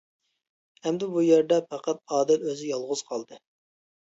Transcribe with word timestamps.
ئەمدى 0.87 1.09
بۇ 1.11 1.23
يەردە 1.27 1.59
پەقەت 1.73 2.01
ئادىل 2.17 2.49
ئۆزى 2.49 2.73
يالغۇز 2.73 3.05
قالدى. 3.11 3.43